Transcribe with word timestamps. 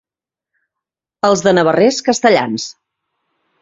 Els 1.31 1.45
de 1.51 1.55
Navarrés, 1.59 2.03
castellans. 2.11 2.71